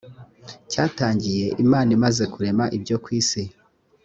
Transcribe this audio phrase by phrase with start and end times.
[0.71, 3.43] cyatangiye imana imaze kurema ibyo ku isi